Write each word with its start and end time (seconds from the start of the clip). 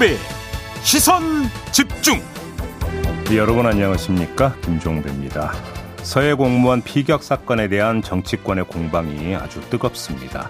김종배 0.00 0.16
시선 0.82 1.22
집중 1.72 2.18
네, 3.26 3.36
여러분 3.36 3.66
안녕하십니까 3.66 4.54
김종배입니다 4.62 5.52
서해 6.02 6.32
공무원 6.32 6.80
피격 6.80 7.22
사건에 7.22 7.68
대한 7.68 8.00
정치권의 8.00 8.64
공방이 8.64 9.34
아주 9.36 9.60
뜨겁습니다 9.68 10.48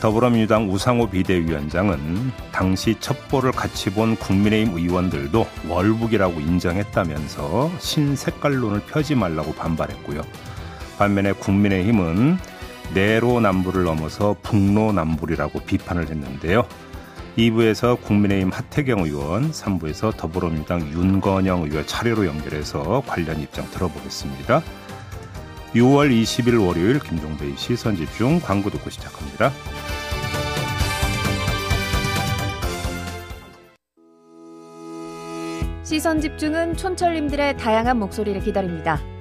더불어민주당 0.00 0.68
우상호 0.68 1.08
비대위원장은 1.08 2.32
당시 2.50 2.96
첩보를 2.98 3.52
같이 3.52 3.90
본 3.90 4.16
국민의힘 4.16 4.76
의원들도 4.76 5.46
월북이라고 5.68 6.40
인정했다면서 6.40 7.70
신색깔론을 7.78 8.80
펴지 8.86 9.14
말라고 9.14 9.52
반발했고요. 9.52 10.22
반면에 10.98 11.32
국민의힘은 11.32 12.38
내로남불을 12.94 13.84
넘어서 13.84 14.34
북로남불이라고 14.42 15.60
비판을 15.60 16.08
했는데요. 16.08 16.66
2부에서 17.36 18.00
국민의힘 18.02 18.50
하태경 18.50 19.04
의원, 19.04 19.50
3부에서 19.50 20.16
더불어민주당 20.16 20.80
윤건영 20.80 21.62
의원 21.62 21.86
차례로 21.86 22.26
연결해서 22.26 23.02
관련 23.06 23.40
입장 23.40 23.68
들어보겠습니다. 23.70 24.62
6월 25.74 26.10
20일 26.10 26.66
월요일 26.66 26.98
김종배의 26.98 27.56
시선집중 27.56 28.40
광고 28.40 28.70
듣고 28.70 28.90
시작합니다. 28.90 29.52
시선 35.84 36.20
집중은 36.20 36.76
촌철님들의 36.76 37.56
다양한 37.56 37.98
목소리를 37.98 38.40
기다립니다. 38.42 39.00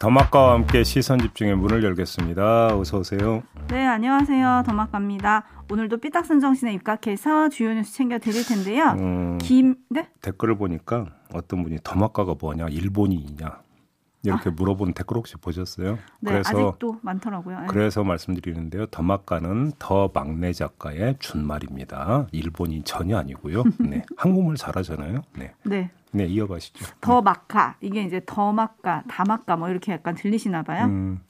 더마카와 0.00 0.54
함께 0.54 0.82
시선 0.82 1.18
집중의 1.18 1.56
문을 1.56 1.84
열겠습니다. 1.84 2.74
어서 2.74 3.00
오세요. 3.00 3.42
네, 3.68 3.86
안녕하세요. 3.86 4.62
더마카입니다. 4.66 5.44
오늘도 5.70 5.98
삐딱선 5.98 6.40
정신에 6.40 6.72
입각해서 6.72 7.50
주요 7.50 7.74
뉴스 7.74 7.92
챙겨 7.92 8.18
드릴 8.18 8.46
텐데요. 8.46 8.96
음, 8.98 9.36
김, 9.36 9.74
네? 9.90 10.08
댓글을 10.22 10.56
보니까 10.56 11.04
어떤 11.34 11.62
분이 11.62 11.80
더마카가 11.84 12.36
뭐냐, 12.40 12.68
일본이냐 12.70 13.60
이렇게 14.22 14.50
물어보는 14.50 14.92
댓글 14.92 15.16
혹시 15.16 15.36
보셨어요? 15.36 15.98
네, 16.20 16.42
아직도 16.44 16.98
많더라고요. 17.02 17.60
네. 17.60 17.66
그래서 17.68 18.04
말씀드리는데요. 18.04 18.86
더마카는 18.86 19.72
더 19.78 20.10
막내 20.12 20.52
작가의 20.52 21.16
준말입니다. 21.18 22.26
일본이 22.32 22.82
전혀 22.82 23.16
아니고요. 23.16 23.64
네, 23.80 24.04
한국말 24.16 24.56
잘하잖아요. 24.56 25.22
네, 25.36 25.54
네. 25.64 25.90
네 26.12 26.26
이어가시죠. 26.26 26.84
더 27.00 27.22
마카. 27.22 27.76
이게 27.80 28.02
이제 28.02 28.20
더 28.26 28.52
마카, 28.52 29.04
다마카 29.08 29.56
뭐 29.56 29.70
이렇게 29.70 29.92
약간 29.92 30.14
들리시나 30.14 30.62
봐요. 30.64 30.84
음, 30.86 31.20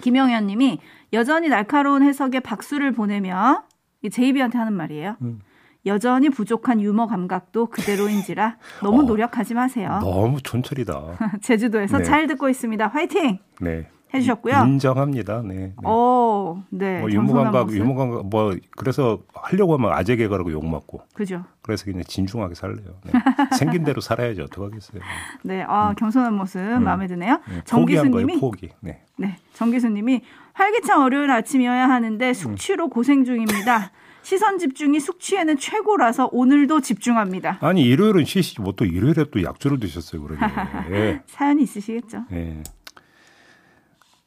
김영현 0.00 0.46
님이 0.46 0.80
여전히 1.12 1.48
날카로운 1.48 2.02
해석에 2.02 2.40
박수를 2.40 2.92
보내며 2.92 3.64
이 4.02 4.10
제이비한테 4.10 4.58
하는 4.58 4.72
말이에요. 4.72 5.16
음. 5.22 5.40
여전히 5.86 6.28
부족한 6.30 6.80
유머 6.80 7.06
감각도 7.06 7.66
그대로인지라 7.66 8.56
너무 8.82 9.00
어, 9.00 9.02
노력하지 9.04 9.54
마세요. 9.54 9.98
너무 10.02 10.40
촌철이다. 10.42 11.02
제주도에서 11.42 11.98
네. 11.98 12.04
잘 12.04 12.26
듣고 12.26 12.48
있습니다. 12.48 12.88
화이팅! 12.88 13.38
네, 13.60 13.88
해주셨고요. 14.12 14.64
인정합니다. 14.66 15.42
네. 15.42 15.54
네. 15.54 15.88
오, 15.88 16.58
네. 16.70 17.00
뭐 17.00 17.08
겸손한 17.08 17.28
유머 17.28 17.44
감각, 17.44 17.64
모습. 17.66 17.78
유머 17.78 17.94
감각, 17.94 18.26
뭐 18.26 18.54
그래서 18.76 19.20
하려고 19.34 19.74
하면 19.74 19.92
아재 19.92 20.16
개그라고 20.16 20.50
욕 20.52 20.68
먹고. 20.68 21.02
그죠. 21.14 21.44
그래서 21.62 21.84
그냥 21.84 22.02
진중하게 22.06 22.54
살래요. 22.54 22.94
네. 23.04 23.12
생긴 23.58 23.84
대로 23.84 24.00
살아야죠. 24.00 24.44
어떡하겠어요. 24.44 25.00
네, 25.44 25.64
아, 25.66 25.94
겸손한 25.94 26.34
모습 26.34 26.60
마음에 26.60 27.06
드네요. 27.06 27.40
네. 27.48 27.62
정 27.64 27.80
포기한 27.80 28.10
거예요, 28.10 28.26
교수님이 28.26 28.40
포기. 28.40 28.70
네. 28.80 29.02
네, 29.16 29.36
정 29.54 29.70
교수님이 29.70 30.22
활기찬 30.56 31.00
월요일 31.00 31.30
아침이어야 31.30 31.88
하는데 31.88 32.32
숙취로 32.32 32.88
고생 32.88 33.24
중입니다. 33.24 33.92
시선 34.22 34.58
집중이 34.58 34.98
숙취에는 35.00 35.58
최고라서 35.58 36.30
오늘도 36.32 36.80
집중합니다. 36.80 37.58
아니 37.60 37.82
일요일은 37.82 38.24
쉬시지 38.24 38.60
뭐 38.62 38.72
또 38.76 38.84
일요일에 38.84 39.26
또 39.30 39.42
약주를 39.42 39.78
드셨어요, 39.78 40.22
그러게. 40.22 40.44
예. 40.90 41.20
사연이 41.28 41.62
있으시겠죠? 41.62 42.24
예. 42.32 42.62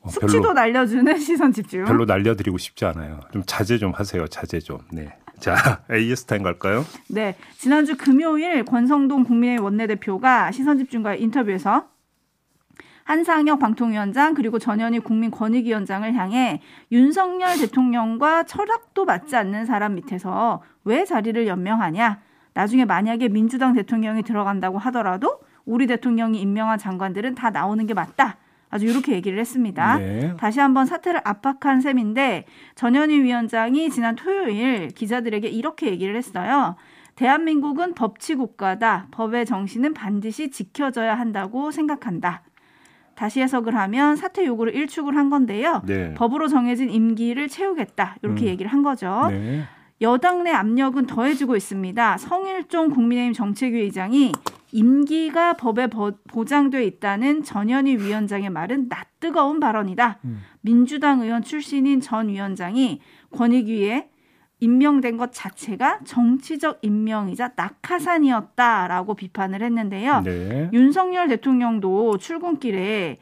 어, 0.02 0.10
숙취도 0.10 0.42
별로, 0.42 0.54
날려주는 0.54 1.18
시선 1.20 1.52
집중. 1.52 1.84
별로 1.86 2.06
날려드리고 2.06 2.58
싶지 2.58 2.86
않아요. 2.86 3.20
좀 3.34 3.44
자제 3.46 3.78
좀 3.80 3.92
하세요. 3.92 4.26
자제 4.28 4.60
좀. 4.60 4.78
네. 4.92 5.14
자, 5.40 5.82
AS 5.92 6.26
타임 6.26 6.44
갈까요? 6.44 6.86
네, 7.10 7.36
지난주 7.58 7.98
금요일 7.98 8.64
권성동 8.64 9.24
국민의힘 9.24 9.64
원내대표가 9.66 10.52
시선 10.52 10.78
집중과 10.78 11.16
인터뷰에서 11.16 11.88
한상혁 13.10 13.58
방통위원장 13.58 14.36
그리고 14.36 14.60
전현희 14.60 15.00
국민권익위원장을 15.00 16.14
향해 16.14 16.62
윤석열 16.92 17.58
대통령과 17.58 18.44
철학도 18.44 19.04
맞지 19.06 19.36
않는 19.36 19.66
사람 19.66 19.96
밑에서 19.96 20.62
왜 20.84 21.06
자리를 21.06 21.48
연명하냐? 21.48 22.22
나중에 22.54 22.86
만약에 22.86 23.30
민주당 23.30 23.74
대통령이 23.74 24.22
들어간다고 24.22 24.78
하더라도 24.78 25.40
우리 25.66 25.88
대통령이 25.88 26.40
임명한 26.40 26.78
장관들은 26.78 27.34
다 27.34 27.50
나오는 27.50 27.84
게 27.88 27.96
맞다. 27.96 28.38
아주 28.70 28.86
이렇게 28.86 29.14
얘기를 29.14 29.40
했습니다. 29.40 29.98
네. 29.98 30.36
다시 30.38 30.60
한번 30.60 30.86
사태를 30.86 31.22
압박한 31.24 31.82
셈인데 31.82 32.46
전현희 32.76 33.24
위원장이 33.24 33.90
지난 33.90 34.16
토요일 34.16 34.90
기자들에게 34.90 35.48
이렇게 35.48 35.88
얘기를 35.88 36.16
했어요. 36.16 36.76
대한민국은 37.16 37.96
법치 37.96 38.36
국가다. 38.36 39.08
법의 39.10 39.48
정신은 39.48 39.96
반드시 39.96 40.52
지켜져야 40.52 41.16
한다고 41.16 41.72
생각한다. 41.72 42.44
다시 43.20 43.42
해석을 43.42 43.76
하면 43.76 44.16
사퇴 44.16 44.46
요구를 44.46 44.74
일축을 44.74 45.14
한 45.18 45.30
건데요. 45.30 45.82
네. 45.86 46.14
법으로 46.14 46.48
정해진 46.48 46.90
임기를 46.90 47.50
채우겠다. 47.50 48.16
이렇게 48.22 48.46
음. 48.46 48.48
얘기를 48.48 48.72
한 48.72 48.82
거죠. 48.82 49.28
네. 49.30 49.64
여당 50.00 50.46
내 50.46 50.52
압력은 50.52 51.06
더해지고 51.06 51.58
있습니다. 51.58 52.18
성일종 52.18 52.92
국민의힘 52.92 53.34
정책위 53.34 53.78
의장이 53.82 54.32
임기가 54.72 55.58
법에 55.58 55.88
버- 55.88 56.14
보장돼 56.30 56.86
있다는 56.86 57.44
전현희 57.44 57.98
위원장의 57.98 58.52
말은 58.52 58.88
낯뜨거운 58.88 59.60
발언이다. 59.60 60.20
음. 60.24 60.40
민주당 60.62 61.20
의원 61.20 61.42
출신인 61.42 62.00
전 62.00 62.30
위원장이 62.30 63.02
권익위에 63.36 64.08
임명된 64.60 65.18
것 65.18 65.32
자체가 65.32 66.00
정치적 66.06 66.80
임명이자 66.82 67.52
낙하산이었다라고 67.56 69.16
비판을 69.16 69.62
했는데요. 69.62 70.22
네. 70.22 70.70
윤석열 70.74 71.28
대통령도 71.30 72.18
출근길에 72.18 73.18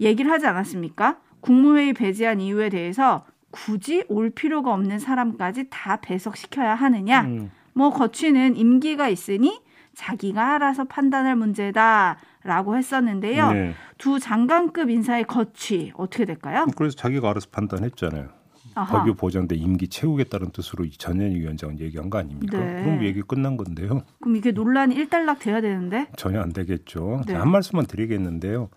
얘기를 0.00 0.30
하지 0.30 0.46
않았습니까? 0.46 1.18
국무회의 1.40 1.92
배제한 1.92 2.40
이유에 2.40 2.70
대해서 2.70 3.24
굳이 3.50 4.04
올 4.08 4.30
필요가 4.30 4.72
없는 4.72 4.98
사람까지 4.98 5.66
다 5.70 5.96
배석시켜야 5.96 6.74
하느냐? 6.74 7.22
음. 7.22 7.50
뭐 7.74 7.90
거취는 7.90 8.56
임기가 8.56 9.08
있으니 9.08 9.60
자기가 9.94 10.54
알아서 10.54 10.84
판단할 10.84 11.36
문제다라고 11.36 12.76
했었는데요. 12.76 13.52
네. 13.52 13.74
두 13.98 14.18
장관급 14.18 14.88
인사의 14.88 15.24
거취 15.24 15.92
어떻게 15.96 16.24
될까요? 16.24 16.66
그래서 16.76 16.96
자기가 16.96 17.30
알아서 17.30 17.48
판단했잖아요. 17.50 18.39
아하. 18.80 18.98
법이 18.98 19.12
보장돼 19.16 19.56
임기 19.56 19.88
채우겠다는 19.88 20.50
뜻으로 20.50 20.84
이 20.84 20.90
전현희 20.90 21.36
위원장은 21.36 21.80
얘기한 21.80 22.10
거 22.10 22.18
아닙니까? 22.18 22.58
네. 22.58 22.82
그럼 22.82 23.04
얘기 23.04 23.22
끝난 23.22 23.56
건데요. 23.56 24.02
그럼 24.20 24.36
이게 24.36 24.52
논란이 24.52 24.94
일단락 24.94 25.40
돼야 25.40 25.60
되는데 25.60 26.08
전혀 26.16 26.40
안 26.40 26.52
되겠죠. 26.52 27.22
네. 27.26 27.34
자, 27.34 27.40
한 27.40 27.50
말씀만 27.50 27.86
드리겠는데요. 27.86 28.70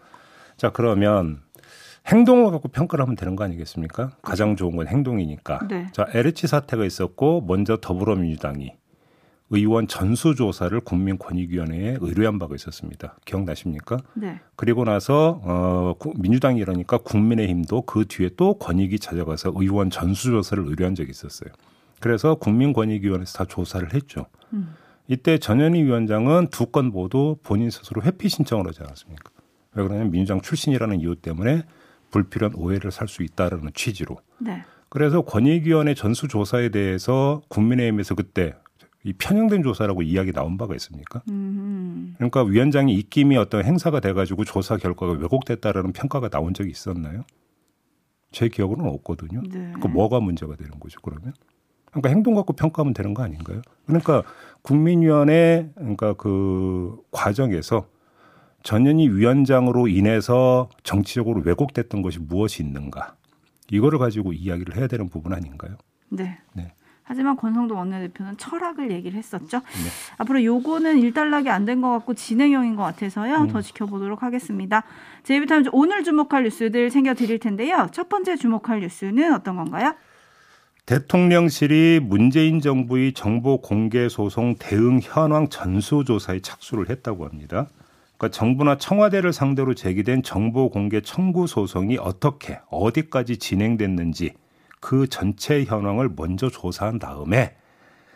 자, 0.58 0.72
그러면 0.72 1.42
행동을 2.08 2.52
갖고 2.52 2.68
평가를 2.68 3.04
하면 3.04 3.16
되는 3.16 3.36
거 3.36 3.44
아니겠습니까? 3.46 4.12
가장 4.22 4.56
좋은 4.56 4.76
건 4.76 4.88
행동이니까. 4.88 5.68
네. 5.70 5.88
자, 5.94 6.06
LH 6.14 6.48
사태가 6.48 6.84
있었고 6.86 7.46
먼저 7.48 7.78
더불어민주당이 7.78 8.74
의원 9.50 9.88
전수조사를 9.88 10.80
국민권익위원회에 10.82 11.98
의뢰한 12.02 12.40
바가 12.40 12.56
있었습니다. 12.56 13.16
기억나십니까? 13.26 13.98
네. 14.16 14.40
그리고 14.56 14.84
나서 14.84 15.42
어, 15.44 15.94
구- 16.00 16.14
민주당이 16.18 16.60
이러니까 16.60 16.98
국민의힘도 16.98 17.84
그 17.84 18.06
뒤에 18.08 18.32
또 18.36 18.56
권익위 18.56 19.00
찾아가서 19.00 19.54
의원 19.56 19.90
전수조사를 19.90 20.64
의뢰한 20.66 20.96
적이 20.96 21.12
있었어요. 21.12 21.52
그래서 22.00 22.36
국민권익위원회에서 22.36 23.38
다 23.38 23.46
조사를 23.46 23.94
했죠. 23.94 24.26
음. 24.54 24.74
이때 25.08 25.38
전현희 25.38 25.84
위원장은 25.84 26.48
두 26.50 26.66
건 26.72 26.88
모두 26.88 27.38
본인 27.44 27.70
스스로 27.70 28.02
회피 28.02 28.30
신청을 28.30 28.68
하지 28.68 28.80
않았습니까? 28.82 29.30
왜 29.76 29.84
그러냐면 29.84 30.12
민주당 30.12 30.42
출신이라는 30.42 31.00
이유 31.02 31.16
때문에 31.16 31.64
불필요한 32.12 32.56
오해를 32.56 32.92
살 32.92 33.08
수 33.08 33.22
있다라는 33.24 33.72
취지로. 33.76 34.18
네. 34.40 34.64
그래서 34.90 35.22
권익위원회 35.22 35.94
전수조사에 35.96 36.70
대해서 36.70 37.42
국민의힘에서 37.50 38.16
그때 38.16 38.56
이 39.04 39.14
편향된 39.14 39.64
조사라고 39.64 40.02
이야기 40.02 40.32
나온 40.32 40.58
바가 40.58 40.76
있습니까? 40.76 41.22
음. 41.30 42.16
그러니까 42.18 42.44
위원장이 42.44 42.94
입김이 42.96 43.36
어떤 43.36 43.66
행사가 43.66 44.00
돼가지고 44.00 44.46
조사 44.46 44.78
결과가 44.78 45.14
왜곡됐다라는 45.14 45.92
평가가 45.92 46.30
나온 46.30 46.54
적이 46.54 46.72
있었나요? 46.72 47.24
제 48.32 48.48
기억으로는 48.48 48.90
없거든요. 48.94 49.44
네. 49.50 49.74
그 49.82 49.88
뭐가 49.88 50.20
문제가 50.20 50.56
되는 50.56 50.80
거죠, 50.80 51.00
그러면? 51.02 51.34
그러니까 51.92 52.10
행동 52.10 52.34
갖고 52.34 52.54
평가하면 52.54 52.94
되는 52.94 53.14
거 53.14 53.24
아닌가요? 53.24 53.62
그러니까 53.86 54.24
국민위원회 54.64 55.70
그러니까 55.76 56.14
그 56.14 56.98
과정에서 57.12 57.88
전현희 58.64 59.10
위원장으로 59.10 59.88
인해서 59.90 60.70
정치적으로 60.84 61.42
왜곡됐던 61.46 62.02
것이 62.02 62.20
무엇이 62.20 62.64
있는가? 62.64 63.16
이거를 63.70 64.00
가지고 64.00 64.34
이야기를 64.34 64.78
해야 64.78 64.88
되는 64.88 65.10
부분 65.10 65.34
아닌가요? 65.34 65.76
네. 66.10 66.40
네. 66.54 66.74
하지만 67.04 67.36
권성동 67.36 67.78
원내대표는 67.78 68.38
철학을 68.38 68.92
얘기를 68.92 69.18
했었죠. 69.18 69.62
앞으로 70.18 70.44
요거는 70.44 71.00
일단락이 71.00 71.50
안 71.50 71.66
된 71.66 71.82
것 71.82 71.90
같고 71.92 72.14
진행형인 72.14 72.76
것 72.76 72.84
같아서요. 72.84 73.48
더 73.48 73.62
지켜보도록 73.62 74.24
하겠습니다. 74.24 74.84
제이비타임즈 75.24 75.70
오늘 75.74 76.04
주목할 76.04 76.44
뉴스들 76.44 76.90
챙겨드릴 76.90 77.40
텐데요. 77.40 77.88
첫 77.92 78.10
번째 78.10 78.36
주목할 78.38 78.80
뉴스는 78.82 79.34
어떤 79.34 79.56
건가요? 79.58 79.96
대통령실이 80.86 82.02
문재인 82.04 82.60
정부의 82.60 83.14
정보 83.14 83.62
공개 83.62 84.10
소송 84.10 84.56
대응 84.60 85.00
현황 85.02 85.48
전수조사에 85.48 86.42
착수를 86.42 86.90
했다고 86.90 87.26
합니다. 87.26 87.68
그러니까 88.18 88.38
정부나 88.38 88.78
청와대를 88.78 89.32
상대로 89.32 89.74
제기된 89.74 90.24
정보 90.24 90.70
공개 90.70 91.00
청구 91.02 91.48
소송이 91.48 91.98
어떻게 91.98 92.60
어디까지 92.70 93.38
진행됐는지 93.38 94.34
그 94.84 95.08
전체 95.08 95.64
현황을 95.64 96.10
먼저 96.14 96.50
조사한 96.50 97.00
다음에 97.00 97.56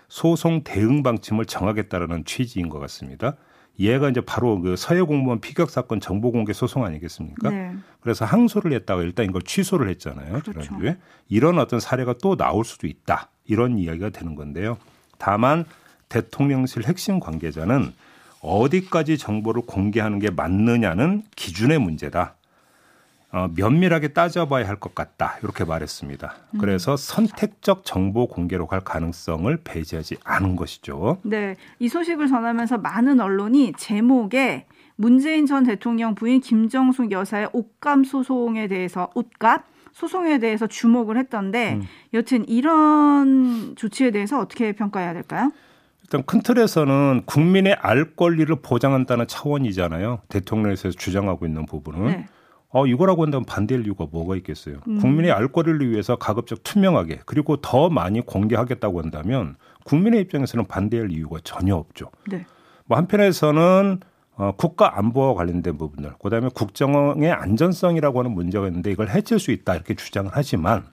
소송 0.09 0.65
대응 0.65 1.01
방침을 1.01 1.45
정하겠다라는 1.45 2.25
취지인 2.25 2.67
것 2.67 2.77
같습니다. 2.79 3.37
얘가 3.79 4.09
이제 4.09 4.19
바로 4.19 4.59
그 4.59 4.75
서해 4.75 5.01
공무원 5.01 5.39
피격 5.39 5.69
사건 5.69 6.01
정보 6.01 6.33
공개 6.33 6.51
소송 6.51 6.83
아니겠습니까? 6.83 7.49
네. 7.51 7.73
그래서 8.01 8.25
항소를 8.25 8.73
했다가 8.73 9.01
일단 9.03 9.25
이걸 9.27 9.43
취소를 9.43 9.87
했잖아요. 9.91 10.41
그렇죠. 10.41 10.61
지난주에 10.61 10.97
이런 11.29 11.57
어떤 11.57 11.79
사례가 11.79 12.15
또 12.21 12.35
나올 12.35 12.65
수도 12.65 12.85
있다. 12.85 13.29
이런 13.45 13.77
이야기가 13.77 14.09
되는 14.09 14.35
건데요. 14.35 14.77
다만 15.17 15.63
대통령실 16.09 16.83
핵심 16.85 17.21
관계자는 17.21 17.93
어디까지 18.41 19.17
정보를 19.17 19.61
공개하는 19.61 20.19
게 20.19 20.31
맞느냐는 20.31 21.23
기준의 21.37 21.79
문제다. 21.79 22.35
어, 23.31 23.49
면밀하게 23.55 24.09
따져봐야 24.09 24.67
할 24.67 24.77
것 24.79 24.95
같다. 24.95 25.37
이렇게 25.43 25.65
말했습니다. 25.65 26.33
그래서 26.59 26.95
선택적 26.95 27.83
정보 27.83 28.27
공개로 28.27 28.67
갈 28.67 28.81
가능성을 28.81 29.55
배제하지 29.63 30.17
않은 30.23 30.55
것이죠. 30.55 31.17
네. 31.23 31.55
이 31.79 31.89
소식을 31.89 32.27
전하면서 32.27 32.77
많은 32.77 33.19
언론이 33.19 33.73
제목에 33.77 34.65
문재인 34.95 35.45
전 35.45 35.63
대통령 35.63 36.15
부인 36.15 36.39
김정숙 36.41 37.11
여사의 37.11 37.49
옷감 37.53 38.03
소송에 38.03 38.67
대해서 38.67 39.09
옷값 39.13 39.65
소송에 39.93 40.37
대해서 40.39 40.67
주목을 40.67 41.17
했던데 41.17 41.73
음. 41.73 41.83
여튼 42.13 42.47
이런 42.47 43.75
조치에 43.75 44.11
대해서 44.11 44.39
어떻게 44.39 44.71
평가해야 44.73 45.13
될까요? 45.13 45.51
일단 46.03 46.23
큰 46.23 46.41
틀에서는 46.41 47.23
국민의 47.25 47.77
알 47.81 48.15
권리를 48.15 48.55
보장한다는 48.61 49.27
차원이잖아요. 49.27 50.21
대통령에서 50.29 50.91
주장하고 50.91 51.45
있는 51.45 51.65
부분은. 51.65 52.05
네. 52.07 52.25
어, 52.77 52.85
이거라고 52.85 53.23
한다면 53.23 53.43
반대할 53.43 53.83
이유가 53.85 54.05
뭐가 54.11 54.35
있겠어요. 54.35 54.77
음. 54.87 54.99
국민의 54.99 55.31
알 55.31 55.47
권리를 55.47 55.89
위해서 55.89 56.15
가급적 56.15 56.61
투명하게 56.61 57.21
그리고 57.25 57.57
더 57.57 57.89
많이 57.89 58.21
공개하겠다고 58.21 59.01
한다면 59.01 59.55
국민의 59.83 60.21
입장에서는 60.21 60.65
반대할 60.67 61.11
이유가 61.11 61.39
전혀 61.43 61.75
없죠. 61.75 62.11
네. 62.29 62.45
뭐 62.85 62.99
한편에서는 62.99 63.99
어, 64.35 64.51
국가 64.55 64.99
안보와 64.99 65.33
관련된 65.33 65.79
부분들, 65.79 66.13
그다음에 66.21 66.49
국정의 66.53 67.31
안전성이라고 67.31 68.19
하는 68.19 68.31
문제가 68.31 68.67
있는데 68.67 68.91
이걸 68.91 69.09
해칠 69.09 69.39
수 69.39 69.49
있다 69.49 69.73
이렇게 69.73 69.95
주장을 69.95 70.29
하지만 70.31 70.85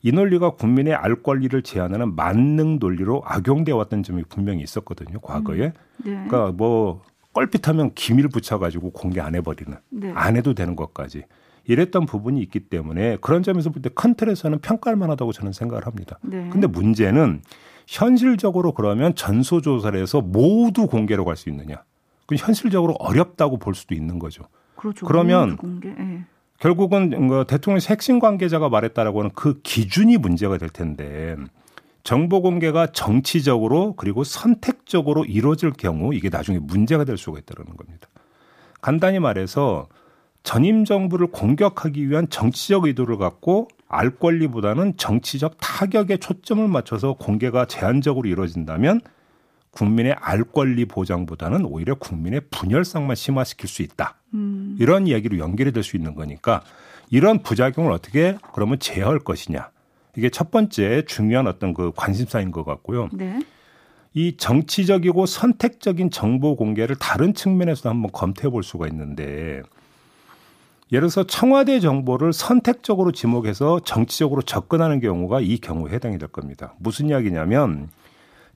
이 0.00 0.12
논리가 0.12 0.50
국민의 0.50 0.94
알 0.94 1.16
권리를 1.24 1.60
제한하는 1.62 2.14
만능 2.14 2.78
논리로 2.78 3.22
악용되어 3.26 3.76
왔던 3.76 4.04
점이 4.04 4.22
분명히 4.28 4.62
있었거든요. 4.62 5.18
과거에. 5.18 5.58
네. 5.58 5.72
그러니까 6.04 6.52
뭐 6.52 7.02
껄핏하면 7.34 7.92
기밀 7.94 8.28
붙여가지고 8.28 8.92
공개 8.92 9.20
안 9.20 9.34
해버리는 9.34 9.76
네. 9.90 10.12
안 10.14 10.36
해도 10.36 10.54
되는 10.54 10.74
것까지 10.76 11.24
이랬던 11.66 12.06
부분이 12.06 12.40
있기 12.42 12.60
때문에 12.60 13.18
그런 13.20 13.42
점에서 13.42 13.70
볼 13.70 13.82
때 13.82 13.90
큰 13.90 14.14
틀에서는 14.14 14.58
평가할 14.60 14.96
만하다고 14.96 15.32
저는 15.32 15.52
생각을 15.52 15.86
합니다. 15.86 16.18
네. 16.22 16.48
근데 16.50 16.66
문제는 16.66 17.42
현실적으로 17.86 18.72
그러면 18.72 19.14
전수조사를 19.14 20.00
해서 20.00 20.20
모두 20.22 20.86
공개로 20.86 21.24
갈 21.24 21.36
수 21.36 21.48
있느냐? 21.50 21.82
그 22.26 22.36
현실적으로 22.36 22.94
어렵다고 22.94 23.58
볼 23.58 23.74
수도 23.74 23.94
있는 23.94 24.18
거죠. 24.18 24.44
그렇죠. 24.76 25.04
그러면. 25.06 25.58
예. 25.84 26.24
결국은 26.60 27.28
그 27.28 27.44
대통령 27.46 27.80
핵심 27.90 28.20
관계자가 28.20 28.68
말했다라고 28.68 29.18
하는 29.18 29.30
그 29.34 29.60
기준이 29.62 30.16
문제가 30.16 30.56
될 30.56 30.68
텐데 30.70 31.36
정보 32.04 32.42
공개가 32.42 32.86
정치적으로 32.86 33.94
그리고 33.94 34.24
선택적으로 34.24 35.24
이루어질 35.24 35.72
경우 35.72 36.14
이게 36.14 36.28
나중에 36.28 36.58
문제가 36.58 37.04
될 37.04 37.16
수가 37.16 37.38
있다는 37.38 37.76
겁니다. 37.76 38.08
간단히 38.82 39.18
말해서 39.18 39.88
전임 40.42 40.84
정부를 40.84 41.28
공격하기 41.28 42.08
위한 42.10 42.28
정치적 42.28 42.84
의도를 42.84 43.16
갖고 43.16 43.68
알 43.88 44.10
권리보다는 44.10 44.98
정치적 44.98 45.56
타격에 45.58 46.18
초점을 46.18 46.66
맞춰서 46.68 47.14
공개가 47.14 47.64
제한적으로 47.64 48.28
이루어진다면 48.28 49.00
국민의 49.70 50.14
알 50.20 50.44
권리 50.44 50.84
보장보다는 50.84 51.64
오히려 51.64 51.94
국민의 51.94 52.42
분열성만 52.50 53.16
심화시킬 53.16 53.68
수 53.68 53.80
있다. 53.80 54.16
음. 54.34 54.76
이런 54.78 55.06
이야기로 55.06 55.38
연결이 55.38 55.72
될 55.72 55.82
수 55.82 55.96
있는 55.96 56.14
거니까 56.14 56.62
이런 57.10 57.42
부작용을 57.42 57.92
어떻게 57.92 58.36
그러면 58.52 58.78
제어할 58.78 59.20
것이냐. 59.20 59.70
이게 60.16 60.28
첫 60.30 60.50
번째 60.50 61.04
중요한 61.06 61.46
어떤 61.46 61.74
그 61.74 61.92
관심사인 61.94 62.50
것 62.50 62.64
같고요. 62.64 63.08
네. 63.12 63.40
이 64.14 64.36
정치적이고 64.36 65.26
선택적인 65.26 66.10
정보 66.10 66.54
공개를 66.54 66.96
다른 66.96 67.34
측면에서도 67.34 67.88
한번 67.88 68.12
검토해 68.12 68.50
볼 68.50 68.62
수가 68.62 68.86
있는데 68.86 69.62
예를 70.92 71.08
들어서 71.08 71.24
청와대 71.24 71.80
정보를 71.80 72.32
선택적으로 72.32 73.10
지목해서 73.10 73.80
정치적으로 73.80 74.42
접근하는 74.42 75.00
경우가 75.00 75.40
이 75.40 75.58
경우에 75.58 75.92
해당이 75.92 76.18
될 76.18 76.28
겁니다. 76.28 76.74
무슨 76.78 77.08
이야기냐면 77.08 77.88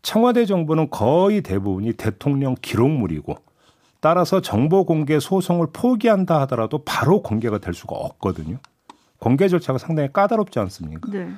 청와대 0.02 0.46
정보는 0.46 0.90
거의 0.90 1.42
대부분이 1.42 1.94
대통령 1.94 2.54
기록물이고 2.62 3.36
따라서 4.00 4.40
정보 4.40 4.84
공개 4.84 5.18
소송을 5.18 5.68
포기한다 5.72 6.40
하더라도 6.42 6.84
바로 6.84 7.20
공개가 7.20 7.58
될 7.58 7.74
수가 7.74 7.96
없거든요. 7.96 8.58
공개 9.18 9.48
절차가 9.48 9.78
상당히 9.78 10.12
까다롭지 10.12 10.58
않습니까? 10.60 11.10
네. 11.10 11.30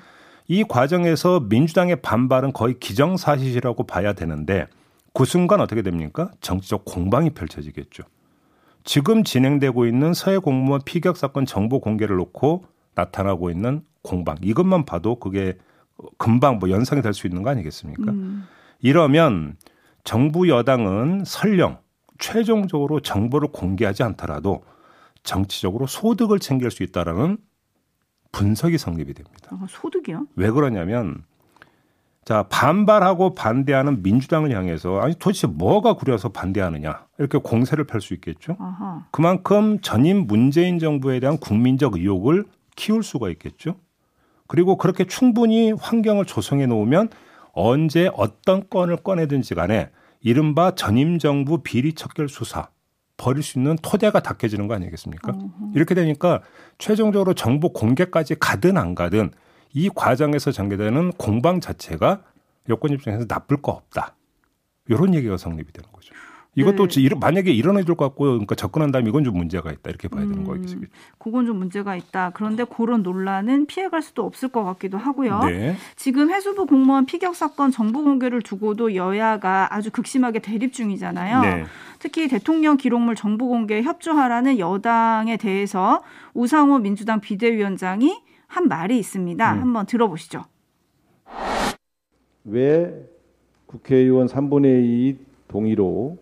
이 0.48 0.64
과정에서 0.64 1.40
민주당의 1.40 2.02
반발은 2.02 2.52
거의 2.52 2.78
기정사실이라고 2.78 3.84
봐야 3.84 4.12
되는데 4.12 4.66
그 5.14 5.24
순간 5.24 5.60
어떻게 5.60 5.82
됩니까? 5.82 6.30
정치적 6.40 6.84
공방이 6.84 7.30
펼쳐지겠죠. 7.30 8.02
지금 8.84 9.24
진행되고 9.24 9.86
있는 9.86 10.14
서해 10.14 10.38
공무원 10.38 10.80
피격 10.84 11.16
사건 11.16 11.46
정보 11.46 11.80
공개를 11.80 12.16
놓고 12.16 12.64
나타나고 12.94 13.50
있는 13.50 13.82
공방 14.02 14.36
이것만 14.42 14.84
봐도 14.86 15.16
그게 15.18 15.56
금방 16.16 16.58
뭐 16.58 16.70
연상이 16.70 17.02
될 17.02 17.12
수 17.12 17.26
있는 17.26 17.42
거 17.42 17.50
아니겠습니까? 17.50 18.10
음. 18.10 18.46
이러면 18.80 19.56
정부 20.04 20.48
여당은 20.48 21.24
설령 21.26 21.78
최종적으로 22.18 23.00
정보를 23.00 23.48
공개하지 23.52 24.02
않더라도 24.02 24.64
정치적으로 25.22 25.86
소득을 25.86 26.38
챙길 26.38 26.70
수 26.70 26.82
있다라는 26.82 27.38
분석이 28.32 28.78
성립이 28.78 29.14
됩니다. 29.14 29.50
아, 29.50 29.66
소득이요? 29.68 30.26
왜 30.36 30.50
그러냐면 30.50 31.24
자 32.24 32.44
반발하고 32.48 33.34
반대하는 33.34 34.02
민주당을 34.02 34.54
향해서 34.54 35.00
아니 35.00 35.14
도대체 35.14 35.46
뭐가 35.46 35.94
구려서 35.94 36.28
반대하느냐 36.28 37.06
이렇게 37.18 37.38
공세를 37.38 37.84
펼 37.84 38.00
수 38.00 38.14
있겠죠. 38.14 38.56
아하. 38.60 39.06
그만큼 39.10 39.80
전임 39.80 40.26
문재인 40.26 40.78
정부에 40.78 41.18
대한 41.18 41.38
국민적 41.38 41.96
의혹을 41.96 42.44
키울 42.76 43.02
수가 43.02 43.30
있겠죠. 43.30 43.76
그리고 44.46 44.76
그렇게 44.76 45.04
충분히 45.04 45.72
환경을 45.72 46.24
조성해 46.24 46.66
놓으면 46.66 47.08
언제 47.52 48.10
어떤 48.14 48.68
건을 48.68 48.96
꺼내든지 48.96 49.54
간에 49.54 49.90
이른바 50.20 50.74
전임 50.74 51.18
정부 51.18 51.62
비리 51.62 51.94
척결 51.94 52.28
수사 52.28 52.68
벌일 53.16 53.42
수 53.42 53.58
있는 53.58 53.76
토대가 53.82 54.20
닦여지는 54.20 54.66
거 54.66 54.74
아니겠습니까? 54.74 55.32
이렇게 55.74 55.94
되니까 55.94 56.42
최종적으로 56.80 57.34
정보 57.34 57.72
공개까지 57.72 58.36
가든 58.40 58.76
안 58.76 58.96
가든 58.96 59.30
이 59.72 59.88
과정에서 59.94 60.50
전개되는 60.50 61.12
공방 61.12 61.60
자체가 61.60 62.22
여권 62.68 62.92
입장에서 62.92 63.26
나쁠 63.28 63.62
거 63.62 63.70
없다. 63.72 64.16
이런 64.88 65.14
얘기가 65.14 65.36
성립이 65.36 65.70
되는 65.72 65.88
거죠. 65.92 66.14
이것도 66.56 66.88
네. 66.88 67.00
일- 67.02 67.14
만약에 67.20 67.52
일어나줄 67.52 67.94
것 67.94 68.04
같고 68.06 68.24
그러니까 68.24 68.54
접근한다면 68.56 69.08
이건 69.08 69.22
좀 69.24 69.36
문제가 69.36 69.70
있다 69.70 69.88
이렇게 69.88 70.08
봐야 70.08 70.22
되는 70.22 70.38
음, 70.38 70.44
거겠죠. 70.44 70.78
그건 71.18 71.46
좀 71.46 71.58
문제가 71.58 71.94
있다. 71.94 72.30
그런데 72.34 72.64
그런 72.64 73.02
논란은 73.02 73.66
피해갈 73.66 74.02
수도 74.02 74.24
없을 74.24 74.48
것 74.48 74.64
같기도 74.64 74.98
하고요. 74.98 75.40
네. 75.44 75.76
지금 75.94 76.30
해수부 76.30 76.66
공무원 76.66 77.06
피격 77.06 77.36
사건 77.36 77.70
정보 77.70 78.02
공개를 78.02 78.42
두고도 78.42 78.96
여야가 78.96 79.72
아주 79.74 79.90
극심하게 79.92 80.40
대립 80.40 80.72
중이잖아요. 80.72 81.40
네. 81.42 81.64
특히 82.00 82.26
대통령 82.28 82.76
기록물 82.76 83.14
정보 83.14 83.46
공개에 83.48 83.82
협조하라는 83.82 84.58
여당에 84.58 85.36
대해서 85.36 86.02
우상호 86.34 86.78
민주당 86.78 87.20
비대위원장이 87.20 88.20
한 88.48 88.66
말이 88.66 88.98
있습니다. 88.98 89.52
음. 89.54 89.60
한번 89.60 89.86
들어보시죠. 89.86 90.42
왜 92.44 92.92
국회의원 93.66 94.26
3분의 94.26 94.82
2 94.84 95.16
동의로 95.46 96.18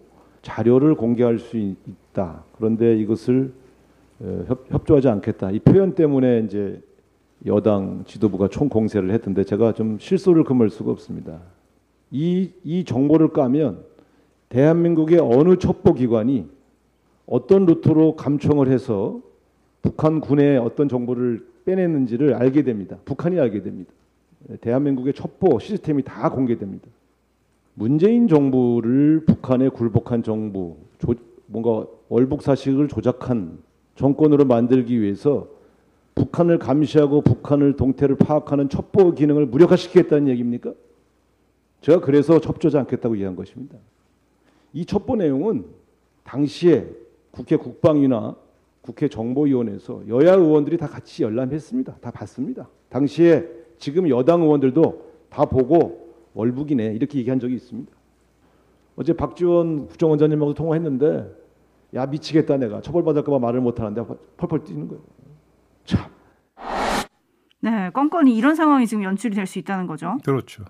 자료를 0.52 0.94
공개할 0.94 1.38
수 1.38 1.58
있- 1.58 1.76
있다. 1.86 2.42
그런데 2.56 2.96
이것을 2.96 3.52
어, 4.20 4.44
협, 4.48 4.64
협조하지 4.70 5.08
않겠다. 5.08 5.50
이 5.50 5.58
표현 5.60 5.94
때문에 5.94 6.40
이제 6.40 6.80
여당 7.46 8.02
지도부가 8.06 8.48
총 8.48 8.68
공세를 8.68 9.10
했던데 9.12 9.44
제가 9.44 9.74
좀 9.74 9.98
실소를 10.00 10.42
금할 10.44 10.70
수가 10.70 10.90
없습니다. 10.90 11.38
이, 12.10 12.50
이 12.64 12.84
정보를 12.84 13.28
까면 13.28 13.80
대한민국의 14.48 15.18
어느 15.20 15.56
첩보기관이 15.58 16.46
어떤 17.26 17.66
루트로 17.66 18.16
감청을 18.16 18.68
해서 18.68 19.20
북한 19.82 20.20
군의 20.20 20.56
어떤 20.58 20.88
정보를 20.88 21.46
빼냈는지를 21.66 22.34
알게 22.34 22.62
됩니다. 22.64 22.96
북한이 23.04 23.38
알게 23.38 23.62
됩니다. 23.62 23.92
대한민국의 24.62 25.12
첩보 25.12 25.58
시스템이 25.58 26.02
다 26.02 26.30
공개됩니다. 26.30 26.88
문재인 27.82 28.26
정부를 28.26 29.24
북한에 29.24 29.68
굴복한 29.68 30.24
정부, 30.24 30.78
조- 30.98 31.14
뭔가 31.46 31.86
월북사식을 32.08 32.88
조작한 32.88 33.58
정권으로 33.94 34.44
만들기 34.46 35.00
위해서 35.00 35.46
북한을 36.16 36.58
감시하고 36.58 37.20
북한을 37.20 37.76
동태를 37.76 38.16
파악하는 38.16 38.68
첩보 38.68 39.12
기능을 39.14 39.46
무력화시키겠다는 39.46 40.26
얘기입니까? 40.26 40.74
제가 41.80 42.00
그래서 42.00 42.40
협조하지 42.42 42.78
않겠다고 42.78 43.14
이해한 43.14 43.36
것입니다. 43.36 43.78
이 44.72 44.84
첩보 44.84 45.14
내용은 45.14 45.64
당시에 46.24 46.88
국회 47.30 47.54
국방위나 47.54 48.34
국회 48.82 49.06
정보위원회에서 49.06 50.02
여야 50.08 50.34
의원들이 50.34 50.78
다 50.78 50.88
같이 50.88 51.22
열람했습니다. 51.22 51.98
다 52.00 52.10
봤습니다. 52.10 52.68
당시에 52.88 53.46
지금 53.78 54.08
여당 54.08 54.42
의원들도 54.42 55.04
다 55.30 55.44
보고 55.44 56.07
월북이네 56.42 56.94
이렇게 56.94 57.18
얘기한 57.18 57.40
적이 57.40 57.54
있습니다. 57.56 57.92
어제 58.94 59.12
박지원 59.12 59.88
국정원장님하고 59.88 60.54
통화했는데 60.54 61.34
야 61.94 62.06
미치겠다 62.06 62.56
내가 62.58 62.80
처벌받을까봐 62.80 63.40
말을 63.40 63.60
못하는데 63.60 64.00
펄펄 64.36 64.62
뛰는 64.64 64.86
거예요. 64.88 65.02
참 65.84 66.04
네, 67.60 67.90
건건이 67.90 68.36
이런 68.36 68.54
상황이 68.54 68.86
지금 68.86 69.02
연출이 69.02 69.34
될 69.34 69.46
수 69.46 69.58
있다는 69.58 69.88
거죠. 69.88 70.16
그렇죠. 70.24 70.64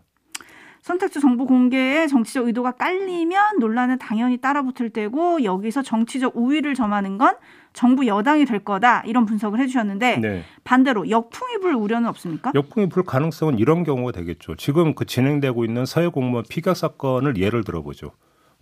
선택지 0.88 1.20
정보 1.20 1.44
공개에 1.44 2.06
정치적 2.06 2.46
의도가 2.46 2.72
깔리면 2.72 3.58
논란은 3.58 3.98
당연히 3.98 4.38
따라붙을 4.38 4.88
때고 4.88 5.44
여기서 5.44 5.82
정치적 5.82 6.32
우위를 6.34 6.74
점하는 6.74 7.18
건 7.18 7.36
정부 7.74 8.06
여당이 8.06 8.46
될 8.46 8.60
거다 8.60 9.02
이런 9.02 9.26
분석을 9.26 9.60
해주셨는데 9.60 10.16
네. 10.16 10.44
반대로 10.64 11.10
역풍이 11.10 11.58
불 11.60 11.74
우려는 11.74 12.08
없습니까? 12.08 12.52
역풍이 12.54 12.88
불 12.88 13.02
가능성은 13.02 13.58
이런 13.58 13.84
경우가 13.84 14.12
되겠죠. 14.12 14.56
지금 14.56 14.94
그 14.94 15.04
진행되고 15.04 15.66
있는 15.66 15.84
사회 15.84 16.08
공무원 16.08 16.42
피격 16.48 16.74
사건을 16.74 17.36
예를 17.36 17.64
들어보죠. 17.64 18.12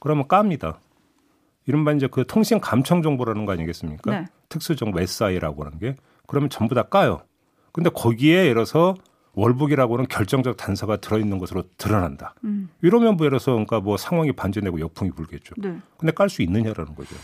그러면 0.00 0.26
깝니다. 0.26 0.80
이른바 1.66 1.92
이제 1.92 2.09
그 2.11 2.26
통신 2.26 2.59
감청 2.59 3.02
정보라는 3.02 3.47
거 3.47 3.52
아니겠습니까? 3.52 4.11
네. 4.11 4.26
특수 4.49 4.75
정보 4.75 5.00
SI라고 5.00 5.64
하는 5.64 5.78
게 5.78 5.95
그러면 6.26 6.50
전부 6.50 6.75
다 6.75 6.83
까요. 6.83 7.21
근데 7.71 7.88
거기에 7.88 8.47
예를 8.47 8.54
들어서 8.54 8.97
월북이라고는 9.37 10.09
결정적 10.09 10.57
단서가 10.57 10.97
들어있는 10.97 11.38
것으로 11.38 11.64
드러난다. 11.78 12.35
음, 12.45 12.69
이러면 12.83 13.16
뭐 13.16 13.26
예를 13.26 13.38
들어서 13.38 13.52
그러니까 13.52 13.81
뭐 13.81 13.97
상황이 13.97 14.33
반전되고 14.33 14.81
역풍이 14.81 15.11
불겠죠. 15.12 15.55
네. 15.59 15.76
근데 15.99 16.12
깔 16.12 16.28
수 16.28 16.43
있느냐라는 16.43 16.95
거죠. 16.97 17.14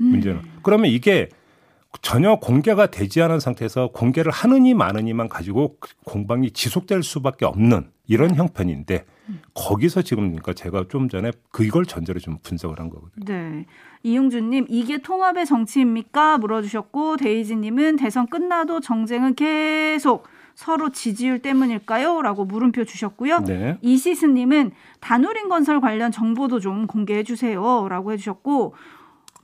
음. 0.00 0.06
문제는. 0.06 0.42
그러면 0.62 0.86
이게 0.90 1.28
전혀 2.02 2.36
공개가 2.36 2.86
되지 2.86 3.20
않은 3.20 3.38
상태에서 3.40 3.88
공개를 3.88 4.32
하느니 4.32 4.74
마느니만 4.74 5.28
가지고 5.28 5.76
공방이 6.04 6.52
지속될 6.52 7.02
수밖에 7.02 7.44
없는 7.44 7.90
이런 8.06 8.34
형편인데 8.34 9.04
거기서 9.54 10.02
지금 10.02 10.24
그러니까 10.24 10.52
제가 10.54 10.86
좀 10.88 11.08
전에 11.08 11.32
그걸 11.50 11.84
전제로 11.84 12.18
좀 12.18 12.38
분석을 12.42 12.80
한 12.80 12.90
거거든요. 12.90 13.24
네. 13.26 13.66
이용준님, 14.02 14.66
이게 14.68 14.98
통합의 14.98 15.46
정치입니까? 15.46 16.38
물어주셨고, 16.38 17.18
데이지님은 17.18 17.96
대선 17.96 18.26
끝나도 18.26 18.80
정쟁은 18.80 19.34
계속 19.34 20.26
서로 20.60 20.90
지지율 20.90 21.38
때문일까요? 21.38 22.20
라고 22.20 22.44
물음표 22.44 22.84
주셨고요. 22.84 23.44
네. 23.46 23.78
이시스님은 23.80 24.72
다누린 25.00 25.48
건설 25.48 25.80
관련 25.80 26.12
정보도 26.12 26.60
좀 26.60 26.86
공개해 26.86 27.22
주세요. 27.22 27.88
라고 27.88 28.12
해주셨고, 28.12 28.74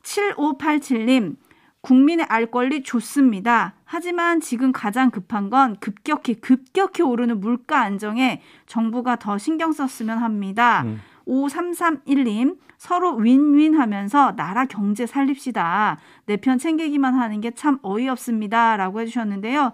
7587님, 0.02 1.36
국민의 1.80 2.26
알 2.28 2.50
권리 2.50 2.82
좋습니다. 2.82 3.76
하지만 3.86 4.42
지금 4.42 4.72
가장 4.72 5.10
급한 5.10 5.48
건 5.48 5.78
급격히, 5.80 6.34
급격히 6.34 7.02
오르는 7.02 7.40
물가 7.40 7.80
안정에 7.80 8.42
정부가 8.66 9.16
더 9.16 9.38
신경 9.38 9.72
썼으면 9.72 10.18
합니다. 10.18 10.82
음. 10.84 11.00
5331님, 11.26 12.58
서로 12.78 13.14
윈윈 13.16 13.74
하면서 13.78 14.34
나라 14.36 14.64
경제 14.66 15.06
살립시다. 15.06 15.98
내 16.26 16.36
편 16.36 16.58
챙기기만 16.58 17.14
하는 17.14 17.40
게 17.40 17.50
참 17.52 17.78
어이없습니다. 17.82 18.76
라고 18.76 19.00
해주셨는데요. 19.00 19.72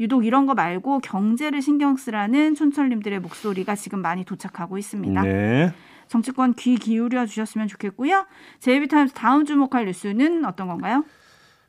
유독 0.00 0.24
이런 0.24 0.46
거 0.46 0.54
말고 0.54 1.00
경제를 1.00 1.60
신경 1.62 1.96
쓰라는 1.96 2.54
촌철님들의 2.54 3.20
목소리가 3.20 3.74
지금 3.74 4.00
많이 4.02 4.24
도착하고 4.24 4.78
있습니다. 4.78 5.22
네. 5.22 5.72
정치권 6.08 6.54
귀 6.54 6.76
기울여 6.76 7.26
주셨으면 7.26 7.66
좋겠고요. 7.66 8.26
제이비타임스 8.60 9.14
다음 9.14 9.44
주목할 9.44 9.86
뉴스는 9.86 10.44
어떤 10.44 10.68
건가요? 10.68 11.04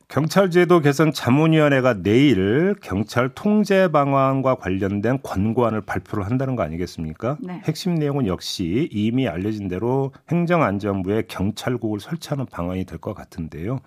경찰제도 0.08 0.82
개선 0.82 1.12
자문위원회가 1.12 2.02
내일 2.04 2.76
경찰 2.82 3.30
통제 3.30 3.88
방안과 3.92 4.56
관련된 4.56 5.20
권고안을 5.24 5.82
발표를 5.82 6.26
한다는 6.26 6.56
거 6.56 6.64
아니겠습니까? 6.64 7.38
네. 7.42 7.62
핵심 7.66 7.96
내용은 7.96 8.28
역시 8.28 8.88
이미 8.92 9.28
알려진 9.28 9.68
대로 9.68 10.14
행정안전부에 10.30 11.24
경찰국을 11.28 12.00
설치하는 12.00 12.46
방안이 12.46 12.86
될 12.86 13.00
것 13.00 13.14
같은데요. 13.14 13.80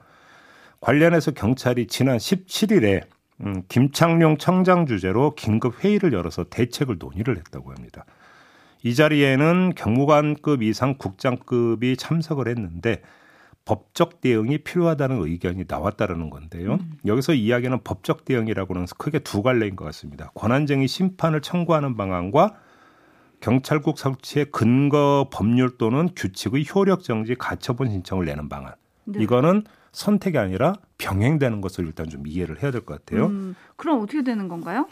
관련해서 0.80 1.30
경찰이 1.30 1.86
지난 1.86 2.18
17일에 2.18 3.02
음, 3.40 3.62
김창룡 3.68 4.36
청장 4.38 4.86
주재로 4.86 5.34
긴급 5.34 5.82
회의를 5.82 6.12
열어서 6.12 6.44
대책을 6.44 6.96
논의를 6.98 7.36
했다고 7.38 7.72
합니다. 7.72 8.04
이 8.82 8.94
자리에는 8.94 9.72
경무관급 9.76 10.62
이상 10.62 10.94
국장급이 10.98 11.96
참석을 11.96 12.48
했는데 12.48 13.02
법적 13.68 14.22
대응이 14.22 14.58
필요하다는 14.58 15.20
의견이 15.22 15.64
나왔다라는 15.68 16.30
건데요. 16.30 16.78
여기서 17.04 17.34
이야기는 17.34 17.80
법적 17.84 18.24
대응이라고는 18.24 18.86
크게 18.96 19.18
두 19.18 19.42
갈래인 19.42 19.76
것 19.76 19.84
같습니다. 19.84 20.30
권한쟁의 20.34 20.88
심판을 20.88 21.42
청구하는 21.42 21.94
방안과 21.94 22.54
경찰국 23.40 23.98
설치의 23.98 24.46
근거 24.52 25.28
법률 25.30 25.76
또는 25.76 26.08
규칙의 26.16 26.64
효력 26.74 27.02
정지 27.02 27.34
가처분 27.34 27.90
신청을 27.90 28.24
내는 28.24 28.48
방안. 28.48 28.72
네. 29.04 29.22
이거는 29.22 29.64
선택이 29.92 30.38
아니라 30.38 30.72
병행되는 30.96 31.60
것을 31.60 31.84
일단 31.84 32.08
좀 32.08 32.26
이해를 32.26 32.62
해야 32.62 32.70
될 32.70 32.80
것 32.80 33.04
같아요. 33.04 33.26
음, 33.26 33.54
그럼 33.76 34.00
어떻게 34.02 34.22
되는 34.24 34.48
건가요? 34.48 34.88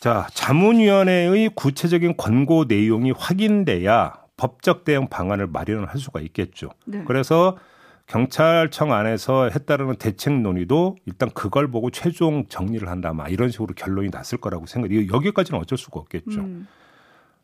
자, 0.00 0.26
자문위원회의 0.34 1.50
구체적인 1.54 2.16
권고 2.16 2.64
내용이 2.64 3.12
확인돼야 3.12 4.19
법적 4.40 4.84
대응 4.84 5.06
방안을 5.08 5.48
마련을 5.48 5.86
할 5.86 5.98
수가 5.98 6.20
있겠죠. 6.20 6.70
네. 6.86 7.04
그래서 7.06 7.58
경찰청 8.06 8.90
안에서 8.90 9.50
했다라는 9.50 9.96
대책 9.96 10.40
논의도 10.40 10.96
일단 11.04 11.28
그걸 11.28 11.70
보고 11.70 11.90
최종 11.90 12.46
정리를 12.48 12.88
한다, 12.88 13.12
막 13.12 13.30
이런 13.30 13.50
식으로 13.50 13.74
결론이 13.76 14.08
났을 14.10 14.38
거라고 14.38 14.64
생각해요. 14.64 15.12
여기까지는 15.12 15.60
어쩔 15.60 15.76
수가 15.76 16.00
없겠죠. 16.00 16.40
음, 16.40 16.66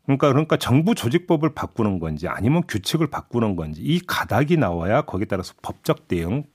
그러니까 0.05 0.29
그러니까 0.29 0.57
정부 0.57 0.95
조직법을 0.95 1.53
바꾸는 1.53 1.99
건지 1.99 2.27
아니면 2.27 2.63
규칙을 2.67 3.07
바꾸는 3.07 3.55
건지 3.55 3.81
이 3.83 3.99
가닥이 3.99 4.57
나와야 4.57 5.03
거기에 5.03 5.25
따라서 5.25 5.53
법적 5.61 6.07
대응 6.07 6.45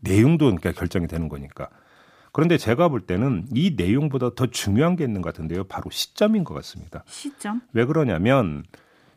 내용도 0.00 0.44
그러니까 0.44 0.70
결정이 0.70 1.08
되는 1.08 1.28
거니까. 1.28 1.68
그런데 2.30 2.58
제가 2.58 2.88
볼 2.88 3.00
때는 3.00 3.46
이 3.52 3.74
내용보다 3.76 4.34
더 4.36 4.46
중요한 4.46 4.94
게 4.94 5.02
있는 5.04 5.20
것 5.20 5.34
같은데요. 5.34 5.64
바로 5.64 5.90
시점인 5.90 6.44
것 6.44 6.54
같습니다. 6.54 7.02
시점. 7.06 7.62
왜 7.72 7.84
그러냐면 7.86 8.62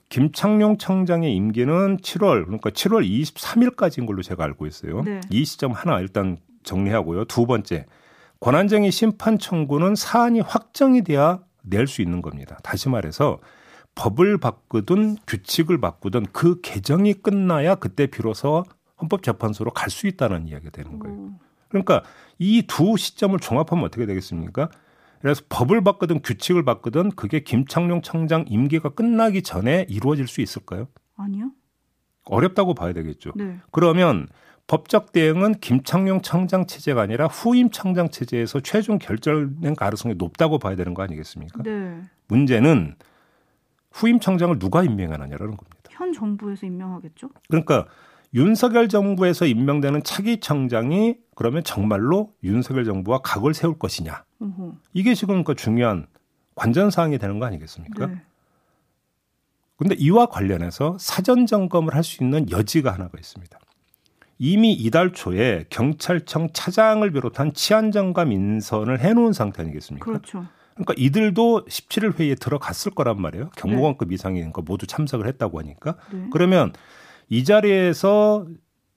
김창룡 0.09 0.77
청장의 0.77 1.33
임기는 1.35 1.97
7월 1.97 2.43
그러니까 2.45 2.69
7월 2.71 3.07
23일까지인 3.07 4.07
걸로 4.07 4.21
제가 4.21 4.43
알고 4.43 4.65
있어요. 4.65 5.01
네. 5.03 5.21
이 5.29 5.45
시점 5.45 5.71
하나 5.71 5.99
일단 5.99 6.37
정리하고요. 6.63 7.25
두 7.25 7.45
번째 7.45 7.85
권한쟁의 8.39 8.91
심판 8.91 9.37
청구는 9.37 9.95
사안이 9.95 10.39
확정이 10.41 11.03
돼야 11.03 11.39
낼 11.61 11.87
수 11.87 12.01
있는 12.01 12.21
겁니다. 12.21 12.57
다시 12.63 12.89
말해서 12.89 13.39
법을 13.95 14.37
바꾸든 14.39 15.17
규칙을 15.27 15.79
바꾸든 15.79 16.25
그 16.31 16.59
개정이 16.61 17.13
끝나야 17.15 17.75
그때 17.75 18.07
비로소 18.07 18.63
헌법재판소로 19.01 19.71
갈 19.71 19.89
수 19.89 20.07
있다는 20.07 20.47
이야기가 20.47 20.71
되는 20.71 20.99
거예요. 20.99 21.31
그러니까 21.67 22.03
이 22.39 22.63
두 22.65 22.97
시점을 22.97 23.37
종합하면 23.39 23.85
어떻게 23.85 24.05
되겠습니까? 24.05 24.69
그래서 25.21 25.41
법을 25.49 25.83
바꾸든 25.83 26.21
규칙을 26.21 26.63
바꾸든 26.63 27.11
그게 27.11 27.41
김창룡 27.41 28.01
청장 28.01 28.45
임기가 28.47 28.89
끝나기 28.89 29.41
전에 29.41 29.85
이루어질 29.89 30.27
수 30.27 30.41
있을까요? 30.41 30.87
아니요. 31.17 31.51
어렵다고 32.25 32.73
봐야 32.73 32.93
되겠죠. 32.93 33.31
네. 33.35 33.59
그러면 33.71 34.27
법적 34.67 35.11
대응은 35.11 35.55
김창룡 35.55 36.21
청장 36.21 36.67
체제가 36.67 37.01
아니라 37.01 37.25
후임 37.25 37.71
청장 37.71 38.09
체제에서 38.09 38.59
최종 38.59 38.99
결정된 38.99 39.75
가능성이 39.75 40.15
높다고 40.15 40.59
봐야 40.59 40.75
되는 40.75 40.93
거 40.93 41.01
아니겠습니까? 41.03 41.63
네. 41.63 42.01
문제는 42.27 42.95
후임 43.91 44.19
청장을 44.19 44.57
누가 44.59 44.83
임명하느냐라는 44.83 45.57
겁니다. 45.57 45.79
현 45.89 46.13
정부에서 46.13 46.67
임명하겠죠? 46.67 47.29
그러니까 47.49 47.87
윤석열 48.33 48.87
정부에서 48.87 49.47
임명되는 49.47 50.03
차기 50.03 50.39
청장이 50.39 51.17
그러면 51.35 51.63
정말로 51.63 52.33
윤석열 52.43 52.85
정부와 52.85 53.21
각을 53.23 53.55
세울 53.55 53.79
것이냐. 53.79 54.23
이게 54.93 55.13
지금 55.15 55.43
그 55.43 55.55
중요한 55.55 56.07
관전 56.55 56.91
사항이 56.91 57.17
되는 57.17 57.39
거 57.39 57.45
아니겠습니까? 57.45 58.07
네. 58.07 58.21
근데 59.77 59.95
이와 59.95 60.25
관련해서 60.25 60.97
사전 60.99 61.45
점검을 61.45 61.95
할 61.95 62.03
수 62.03 62.23
있는 62.23 62.49
여지가 62.51 62.91
하나가 62.91 63.17
있습니다. 63.17 63.57
이미 64.37 64.73
이달 64.73 65.11
초에 65.13 65.65
경찰청 65.69 66.49
차장을 66.53 67.09
비롯한 67.11 67.53
치안정감 67.53 68.31
인선을 68.31 68.99
해놓은 68.99 69.33
상태 69.33 69.61
아니겠습니까? 69.63 70.05
그렇죠. 70.05 70.45
그러니까 70.75 70.93
이들도 70.97 71.65
17일 71.65 72.17
회의에 72.17 72.35
들어갔을 72.35 72.93
거란 72.93 73.21
말이에요. 73.21 73.49
경무관급 73.57 74.13
이상인 74.13 74.53
거 74.53 74.61
모두 74.61 74.87
참석을 74.87 75.27
했다고 75.27 75.59
하니까. 75.59 75.95
네. 76.11 76.27
그러면 76.31 76.71
이 77.27 77.43
자리에서 77.43 78.45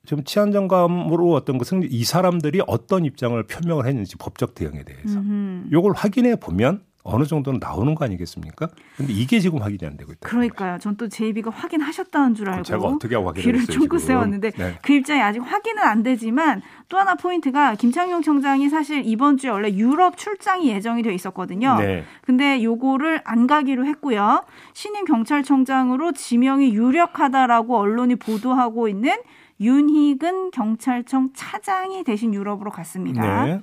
좀 0.06 0.24
치안정감으로 0.24 1.32
어떤 1.32 1.58
것은 1.58 1.82
이 1.88 2.04
사람들이 2.04 2.60
어떤 2.66 3.04
입장을 3.04 3.40
표명을 3.44 3.86
했는지 3.86 4.16
법적 4.16 4.54
대응에 4.54 4.82
대해서 4.82 5.20
음흠. 5.20 5.68
요걸 5.70 5.92
확인해 5.94 6.34
보면 6.36 6.82
어느 7.04 7.24
정도는 7.24 7.58
나오는 7.60 7.96
거 7.96 8.04
아니겠습니까? 8.04 8.68
근데 8.96 9.12
이게 9.12 9.40
지금 9.40 9.60
확인이 9.60 9.78
안 9.88 9.96
되고 9.96 10.12
있다. 10.12 10.28
그러니까요. 10.28 10.78
전 10.78 10.96
또 10.96 11.08
제이비가 11.08 11.50
확인하셨다는 11.50 12.34
줄 12.36 12.48
알고 12.50 12.62
제가 12.62 12.84
어떻게 12.84 13.16
확인을 13.16 13.42
귀를 13.42 13.60
쫑긋 13.66 13.82
지금. 13.82 13.98
세웠는데 13.98 14.50
네. 14.50 14.78
그 14.82 14.92
입장이 14.92 15.20
아직 15.20 15.40
확인은 15.40 15.82
안 15.82 16.02
되지만 16.04 16.62
또 16.88 16.98
하나 16.98 17.14
포인트가 17.16 17.74
김창룡 17.74 18.22
청장이 18.22 18.68
사실 18.68 19.02
이번 19.04 19.36
주에 19.36 19.50
원래 19.50 19.72
유럽 19.72 20.16
출장이 20.16 20.68
예정이 20.68 21.02
돼 21.02 21.12
있었거든요. 21.14 21.76
네. 21.78 22.04
근데 22.22 22.62
요거를 22.62 23.22
안 23.24 23.48
가기로 23.48 23.84
했고요. 23.86 24.44
신임 24.72 25.04
경찰청장으로 25.04 26.12
지명이 26.12 26.72
유력하다라고 26.72 27.76
언론이 27.78 28.16
보도하고 28.16 28.86
있는 28.88 29.16
윤희근 29.62 30.50
경찰청 30.50 31.30
차장이 31.34 32.04
대신 32.04 32.34
유럽으로 32.34 32.70
갔습니다. 32.70 33.44
네. 33.44 33.60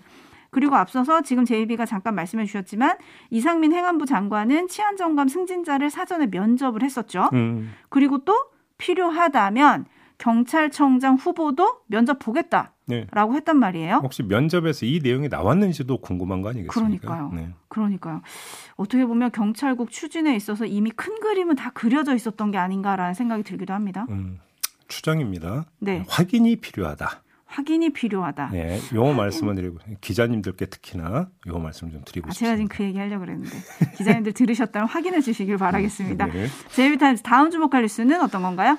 그리고 0.52 0.76
앞서서 0.76 1.22
지금 1.22 1.46
제이비가 1.46 1.86
잠깐 1.86 2.16
말씀해 2.16 2.46
주셨지만 2.46 2.98
이상민 3.30 3.72
행안부 3.72 4.06
장관은 4.06 4.68
치안정감 4.68 5.28
승진자를 5.28 5.90
사전에 5.90 6.28
면접을 6.28 6.82
했었죠. 6.82 7.30
음. 7.34 7.72
그리고 7.90 8.24
또 8.26 8.34
필요하다면 8.78 9.86
경찰청장 10.18 11.16
후보도 11.16 11.82
면접 11.88 12.20
보겠다 12.20 12.74
라고 13.12 13.32
네. 13.32 13.38
했단 13.38 13.58
말이에요. 13.58 14.02
혹시 14.04 14.24
면접에서 14.24 14.86
이 14.86 15.00
내용이 15.02 15.30
나왔는지도 15.30 15.98
궁금한 16.02 16.42
거 16.42 16.50
아니겠습니까? 16.50 17.08
그러니까요. 17.08 17.32
네. 17.34 17.54
그러니까요. 17.70 18.22
어떻게 18.76 19.06
보면 19.06 19.32
경찰국 19.32 19.92
추진에 19.92 20.36
있어서 20.36 20.66
이미 20.66 20.90
큰 20.92 21.20
그림은 21.20 21.56
다 21.56 21.70
그려져 21.74 22.16
있었던 22.16 22.52
게 22.52 22.58
아닌가라는 22.58 23.14
생각이 23.14 23.44
들기도 23.44 23.74
합니다. 23.74 24.08
음, 24.10 24.40
추정입니다. 24.90 25.66
네. 25.80 26.04
확인이 26.10 26.58
필요하다. 26.58 27.24
확인이 27.46 27.90
필요하다. 27.90 28.50
네, 28.52 28.80
요 28.94 29.06
말씀을 29.12 29.56
드리고 29.56 29.80
기자님들께 30.02 30.68
특히나 30.68 31.30
요 31.48 31.58
말씀 31.58 31.90
좀 31.92 32.04
드리고 32.06 32.28
아, 32.28 32.32
제가 32.32 32.52
싶습니다. 32.52 32.56
지금 32.58 32.68
그 32.68 32.84
얘기 32.84 33.00
하려고 33.00 33.26
그랬는데 33.26 33.58
기자님들 33.98 34.34
들으셨다면 34.34 34.88
확인해 34.88 35.20
주시길 35.22 35.58
바라겠습니다. 35.58 36.28
네. 36.28 36.48
제이비타임즈 36.76 37.24
다음 37.24 37.50
주목할 37.50 37.82
뉴스는 37.82 38.22
어떤 38.22 38.44
건가요? 38.44 38.78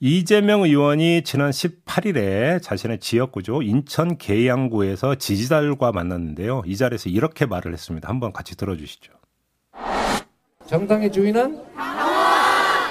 이재명 0.00 0.62
의원이 0.62 1.22
지난 1.22 1.50
18일에 1.50 2.60
자신의 2.60 2.98
지역구죠 2.98 3.62
인천 3.62 4.18
계양구에서 4.18 5.14
지지자들과 5.14 5.92
만났는데요. 5.92 6.64
이 6.66 6.76
자리에서 6.76 7.08
이렇게 7.10 7.46
말을 7.46 7.72
했습니다. 7.72 8.08
한번 8.08 8.32
같이 8.32 8.56
들어주시죠. 8.56 9.12
정당의 10.66 11.12
주인은 11.12 11.62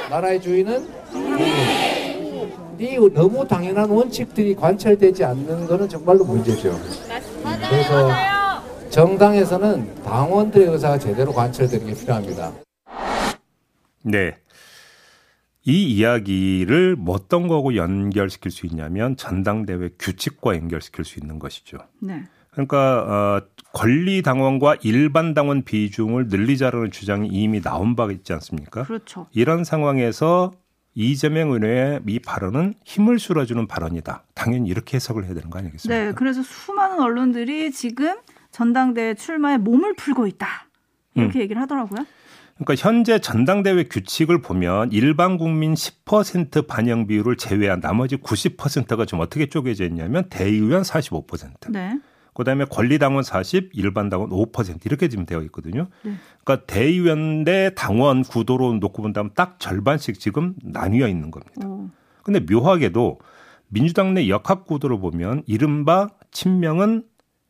나라의 0.09 0.41
주인은 0.41 1.92
이 2.83 3.13
너무 3.13 3.47
당연한 3.47 3.89
원칙들이 3.89 4.55
관철되지 4.55 5.23
않는 5.23 5.67
것은 5.67 5.87
정말로 5.87 6.25
문제죠. 6.25 6.77
그래서 7.69 8.09
정당에서는 8.89 10.03
당원들의 10.03 10.67
의사가 10.67 10.99
제대로 10.99 11.31
관철되는 11.31 11.87
게 11.87 11.93
필요합니다. 11.93 12.51
네. 14.03 14.35
이 15.65 15.95
이야기를 15.95 16.97
뭐 16.97 17.15
어떤 17.15 17.47
거하고 17.47 17.75
연결시킬 17.75 18.51
수 18.51 18.65
있냐면 18.65 19.15
전당대회 19.15 19.91
규칙과 19.97 20.55
연결시킬 20.57 21.05
수 21.05 21.19
있는 21.19 21.39
것이죠. 21.39 21.77
네. 22.01 22.23
그러니까 22.51 23.39
어, 23.39 23.41
권리 23.71 24.21
당원과 24.21 24.77
일반 24.83 25.33
당원 25.33 25.63
비중을 25.63 26.27
늘리자라는 26.27 26.91
주장이 26.91 27.29
이미 27.29 27.61
나온 27.61 27.95
바가 27.95 28.11
있지 28.11 28.33
않습니까? 28.33 28.83
그렇죠. 28.83 29.27
이런 29.31 29.63
상황에서 29.63 30.51
이재명 30.95 31.49
의원의 31.49 32.01
이 32.07 32.19
발언은 32.19 32.75
힘을 32.83 33.19
실어주는 33.19 33.67
발언이다. 33.67 34.23
당연히 34.33 34.69
이렇게 34.69 34.95
해석을 34.95 35.25
해야 35.25 35.33
되는 35.33 35.49
거 35.49 35.59
아니겠습니까? 35.59 36.03
네, 36.05 36.11
그래서 36.13 36.43
수많은 36.43 36.99
언론들이 36.99 37.71
지금 37.71 38.15
전당대회 38.51 39.15
출마에 39.15 39.57
몸을 39.57 39.95
풀고 39.95 40.27
있다. 40.27 40.67
이렇게 41.15 41.39
얘기를 41.41 41.61
하더라고요. 41.61 42.05
그러니까 42.55 42.75
현재 42.75 43.19
전당대회 43.19 43.85
규칙을 43.85 44.41
보면 44.41 44.91
일반 44.91 45.37
국민 45.37 45.73
10% 45.73 46.67
반영 46.67 47.07
비율을 47.07 47.35
제외한 47.37 47.79
나머지 47.79 48.17
90%가 48.17 49.05
좀 49.05 49.19
어떻게 49.19 49.47
쪼개져 49.47 49.85
있냐면 49.85 50.25
대의원 50.29 50.83
45%, 50.83 51.71
네. 51.71 51.99
그다음에 52.33 52.65
권리당원 52.65 53.23
40, 53.23 53.71
일반당원 53.73 54.29
5% 54.29 54.85
이렇게 54.85 55.07
지금 55.07 55.25
되어 55.25 55.41
있거든요. 55.43 55.87
네. 56.03 56.13
그러니까 56.43 56.65
대의원 56.65 57.43
대 57.43 57.71
당원 57.75 58.23
구도로 58.23 58.73
놓고 58.73 59.01
본다면 59.01 59.31
딱 59.35 59.59
절반씩 59.59 60.19
지금 60.19 60.55
나뉘어 60.63 61.07
있는 61.07 61.31
겁니다. 61.31 61.67
오, 61.67 61.89
근데 62.23 62.39
묘하게도 62.39 63.19
민주당 63.67 64.13
내 64.13 64.29
역학 64.29 64.65
구도를 64.65 64.99
보면 64.99 65.43
이른바 65.45 66.09
친명은 66.31 67.03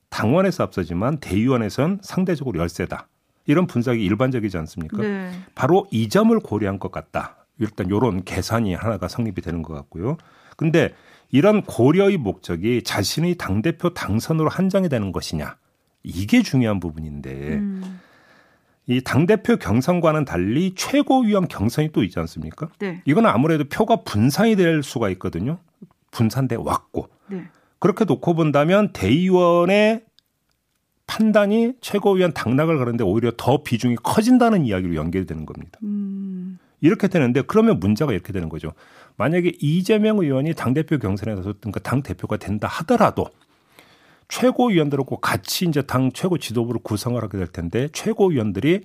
당원에서 0.09 0.63
앞서지만 0.63 1.17
대의원에선 1.17 1.99
상대적으로 2.01 2.59
열세다. 2.59 3.07
이런 3.45 3.67
분석이 3.67 4.03
일반적이지 4.03 4.57
않습니까? 4.57 5.01
네. 5.01 5.31
바로 5.55 5.87
이 5.91 6.07
점을 6.07 6.37
고려한 6.39 6.79
것 6.79 6.91
같다. 6.91 7.45
일단 7.59 7.89
요런 7.89 8.23
계산이 8.23 8.73
하나가 8.73 9.07
성립이 9.07 9.41
되는 9.41 9.61
것 9.61 9.73
같고요. 9.73 10.17
근데 10.55 10.93
이런 11.33 11.63
고려의 11.63 12.17
목적이 12.17 12.83
자신의 12.83 13.35
당대표 13.35 13.89
당선으로 13.89 14.49
한정이 14.49 14.87
되는 14.87 15.11
것이냐. 15.11 15.57
이게 16.03 16.43
중요한 16.43 16.79
부분인데 16.79 17.55
음, 17.55 17.99
이 18.85 19.01
당대표 19.01 19.57
경선과는 19.57 20.25
달리 20.25 20.75
최고위원 20.75 21.47
경선이 21.47 21.89
또 21.91 22.03
있지 22.03 22.19
않습니까? 22.19 22.69
네. 22.77 23.01
이건 23.05 23.25
아무래도 23.25 23.63
표가 23.63 24.03
분산이 24.03 24.55
될 24.55 24.83
수가 24.83 25.09
있거든요. 25.11 25.57
분산돼 26.11 26.55
왔고. 26.55 27.09
네. 27.27 27.45
그렇게 27.79 28.05
놓고 28.05 28.35
본다면 28.35 28.93
대의원의 28.93 30.03
판단이 31.07 31.73
최고위원 31.81 32.33
당락을 32.33 32.77
가는데 32.77 33.03
오히려 33.03 33.31
더 33.35 33.63
비중이 33.63 33.95
커진다는 34.03 34.67
이야기로 34.67 34.93
연결되는 34.93 35.47
겁니다. 35.47 35.79
음, 35.81 36.32
이렇게 36.83 37.07
되는데 37.07 37.41
그러면 37.41 37.79
문제가 37.79 38.11
이렇게 38.11 38.33
되는 38.33 38.49
거죠. 38.49 38.73
만약에 39.15 39.53
이재명 39.59 40.19
의원이 40.19 40.53
당대표 40.53 40.99
경선에 40.99 41.33
나서 41.33 41.53
그 41.71 41.79
당대표가 41.79 42.35
된다 42.37 42.67
하더라도 42.67 43.27
최고위원들하고 44.27 45.17
같이 45.17 45.65
이제 45.65 45.81
당 45.81 46.11
최고 46.11 46.37
지도부를 46.37 46.81
구성을 46.83 47.21
하게 47.21 47.37
될 47.37 47.47
텐데 47.47 47.87
최고위원들이 47.93 48.81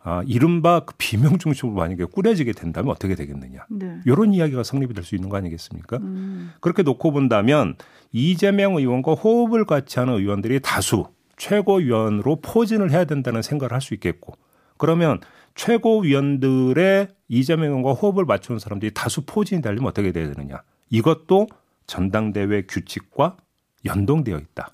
아, 0.00 0.22
이른바 0.26 0.80
그 0.80 0.94
비명 0.98 1.38
중심으로 1.38 1.76
만약에 1.76 2.04
꾸려지게 2.06 2.52
된다면 2.52 2.92
어떻게 2.92 3.14
되겠느냐. 3.14 3.66
네. 3.68 3.98
이런 4.06 4.32
이야기가 4.32 4.62
성립이 4.62 4.94
될 4.94 5.04
수 5.04 5.14
있는 5.14 5.28
거 5.28 5.36
아니겠습니까? 5.36 5.98
음, 5.98 6.52
그렇게 6.60 6.82
놓고 6.82 7.12
본다면 7.12 7.74
이재명 8.12 8.76
의원과 8.76 9.14
호흡을 9.14 9.64
같이 9.64 9.98
하는 9.98 10.14
의원들이 10.14 10.60
다수 10.60 11.06
최고위원으로 11.36 12.36
포진을 12.40 12.90
해야 12.90 13.04
된다는 13.04 13.42
생각을 13.42 13.72
할 13.72 13.80
수 13.80 13.94
있겠고 13.94 14.34
그러면 14.78 15.20
최고위원들의 15.54 17.08
이재명 17.28 17.66
의원과 17.68 17.92
호흡을 17.92 18.24
맞추는 18.24 18.58
사람들이 18.58 18.94
다수 18.94 19.22
포진이 19.26 19.60
되려면 19.60 19.86
어떻게 19.88 20.12
되느냐. 20.12 20.62
이것도 20.90 21.48
전당대회 21.86 22.62
규칙과 22.62 23.36
연동되어 23.84 24.38
있다. 24.38 24.70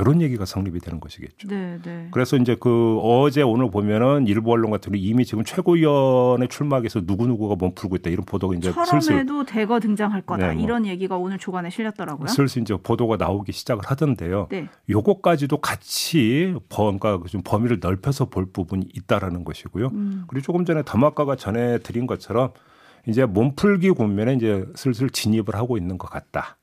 이런 0.00 0.22
얘기가 0.22 0.44
성립이 0.44 0.80
되는 0.80 1.00
것이겠죠. 1.00 1.48
네, 1.48 1.78
네. 1.82 2.08
그래서 2.10 2.36
이제 2.36 2.56
그 2.58 2.98
어제 3.02 3.42
오늘 3.42 3.70
보면은 3.70 4.26
일부 4.26 4.52
언론 4.52 4.70
같은 4.70 4.92
경우 4.92 5.04
이미 5.04 5.24
지금 5.24 5.44
최고위원회 5.44 6.46
출마해서 6.46 7.04
누구 7.04 7.26
누구가 7.26 7.56
몸 7.56 7.74
풀고 7.74 7.96
있다 7.96 8.10
이런 8.10 8.24
보도가 8.24 8.54
이제 8.54 8.72
슬슬 8.72 9.00
철험에도 9.00 9.44
대거 9.44 9.80
등장할 9.80 10.22
거다 10.22 10.48
네, 10.48 10.54
뭐. 10.54 10.62
이런 10.62 10.86
얘기가 10.86 11.16
오늘 11.16 11.38
조간에 11.38 11.70
실렸더라고요. 11.70 12.28
슬슬 12.28 12.62
이제 12.62 12.76
보도가 12.80 13.16
나오기 13.16 13.52
시작을 13.52 13.84
하던데요. 13.84 14.48
네. 14.50 14.68
요거까지도 14.88 15.58
같이 15.58 16.54
뭔가 16.74 17.20
좀 17.28 17.42
범위를 17.44 17.78
넓혀서 17.80 18.26
볼 18.26 18.46
부분이 18.52 18.88
있다라는 18.94 19.44
것이고요. 19.44 19.88
음. 19.88 20.24
그리고 20.28 20.44
조금 20.44 20.64
전에 20.64 20.82
더마카가 20.84 21.36
전해 21.36 21.78
드린 21.78 22.06
것처럼 22.06 22.52
이제 23.06 23.24
몸풀기 23.24 23.90
국면에 23.90 24.34
이제 24.34 24.64
슬슬 24.74 25.10
진입을 25.10 25.54
하고 25.54 25.76
있는 25.76 25.98
것 25.98 26.08
같다. 26.08 26.56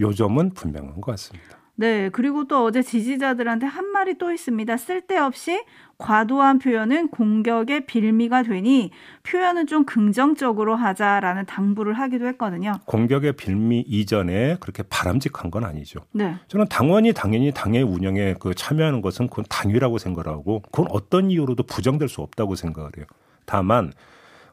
요 0.00 0.12
점은 0.12 0.50
분명한 0.50 1.00
것 1.00 1.12
같습니다. 1.12 1.61
네, 1.82 2.10
그리고 2.10 2.46
또 2.46 2.62
어제 2.62 2.80
지지자들한테 2.80 3.66
한 3.66 3.86
말이 3.86 4.16
또 4.16 4.30
있습니다. 4.30 4.76
쓸데없이 4.76 5.64
과도한 5.98 6.60
표현은 6.60 7.08
공격의 7.08 7.86
빌미가 7.86 8.44
되니 8.44 8.92
표현은 9.24 9.66
좀 9.66 9.84
긍정적으로 9.84 10.76
하자라는 10.76 11.44
당부를 11.46 11.94
하기도 11.94 12.28
했거든요. 12.28 12.74
공격의 12.84 13.32
빌미 13.32 13.80
이전에 13.80 14.58
그렇게 14.60 14.84
바람직한 14.84 15.50
건 15.50 15.64
아니죠. 15.64 15.98
네. 16.12 16.36
저는 16.46 16.68
당원이 16.68 17.14
당연히 17.14 17.50
당의 17.50 17.82
운영에 17.82 18.36
그 18.38 18.54
참여하는 18.54 19.02
것은 19.02 19.26
그건 19.26 19.44
당위라고 19.48 19.98
생각하고 19.98 20.62
그건 20.70 20.86
어떤 20.88 21.32
이유로도 21.32 21.64
부정될 21.64 22.08
수 22.08 22.20
없다고 22.20 22.54
생각을 22.54 22.92
해요. 22.96 23.06
다만 23.44 23.92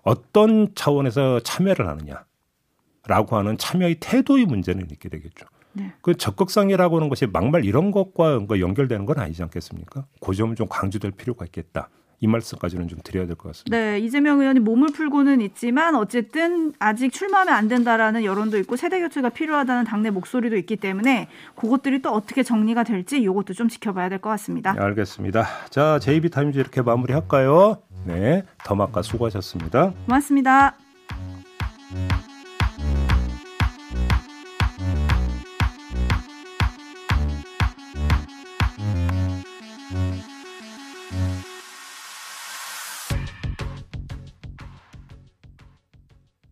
어떤 0.01 0.73
차원에서 0.73 1.41
참여를 1.41 1.87
하느냐라고 1.87 3.37
하는 3.37 3.55
참여의 3.59 3.97
태도의 3.99 4.45
문제는 4.45 4.87
있게 4.89 5.09
되겠죠. 5.09 5.45
네. 5.73 5.93
그 6.01 6.15
적극성이라고 6.15 6.97
하는 6.97 7.09
것이 7.09 7.25
막말 7.27 7.65
이런 7.65 7.91
것과 7.91 8.39
연결되는 8.59 9.05
건 9.05 9.19
아니지 9.19 9.43
않겠습니까? 9.43 10.05
그 10.19 10.33
점은 10.35 10.55
좀 10.55 10.67
강조될 10.69 11.11
필요가 11.11 11.45
있겠다. 11.45 11.89
이 12.21 12.27
말씀까지는 12.27 12.89
좀 12.89 12.99
드려야 13.01 13.25
될 13.27 13.37
것 13.37 13.47
같습니다. 13.49 13.77
네, 13.77 13.97
이재명 13.99 14.41
의원이 14.41 14.59
몸을 14.59 14.89
풀고는 14.89 15.39
있지만 15.39 15.95
어쨌든 15.95 16.73
아직 16.77 17.13
출마하면 17.13 17.53
안 17.53 17.69
된다라는 17.69 18.25
여론도 18.25 18.57
있고 18.57 18.75
세대 18.75 18.99
교체가 18.99 19.29
필요하다는 19.29 19.85
당내 19.85 20.09
목소리도 20.09 20.57
있기 20.57 20.75
때문에 20.75 21.29
그것들이 21.55 22.01
또 22.01 22.09
어떻게 22.11 22.43
정리가 22.43 22.83
될지 22.83 23.21
이것도 23.21 23.53
좀 23.53 23.69
지켜봐야 23.69 24.09
될 24.09 24.19
것 24.19 24.29
같습니다. 24.31 24.73
네, 24.73 24.81
알겠습니다. 24.81 25.45
자, 25.69 25.97
JB 25.99 26.29
타임즈 26.29 26.59
이렇게 26.59 26.81
마무리할까요? 26.81 27.77
네, 28.05 28.43
더마카 28.65 29.01
수고하셨습니다. 29.01 29.93
고맙습니다. 30.05 30.75